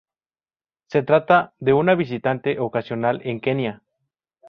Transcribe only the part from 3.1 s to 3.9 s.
en Kenia.